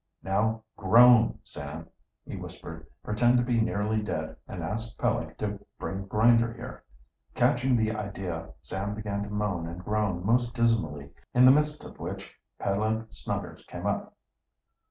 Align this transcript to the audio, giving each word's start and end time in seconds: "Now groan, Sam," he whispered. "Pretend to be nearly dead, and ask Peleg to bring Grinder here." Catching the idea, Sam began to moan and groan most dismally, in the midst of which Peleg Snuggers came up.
"Now 0.23 0.63
groan, 0.77 1.37
Sam," 1.43 1.87
he 2.25 2.35
whispered. 2.35 2.87
"Pretend 3.03 3.37
to 3.37 3.43
be 3.43 3.61
nearly 3.61 4.01
dead, 4.01 4.35
and 4.47 4.63
ask 4.63 4.97
Peleg 4.99 5.37
to 5.37 5.63
bring 5.77 6.07
Grinder 6.07 6.51
here." 6.53 6.83
Catching 7.35 7.77
the 7.77 7.91
idea, 7.91 8.49
Sam 8.63 8.95
began 8.95 9.21
to 9.21 9.29
moan 9.29 9.67
and 9.67 9.85
groan 9.85 10.25
most 10.25 10.55
dismally, 10.55 11.11
in 11.35 11.45
the 11.45 11.51
midst 11.51 11.83
of 11.83 11.99
which 11.99 12.35
Peleg 12.57 13.11
Snuggers 13.13 13.63
came 13.67 13.85
up. 13.85 14.15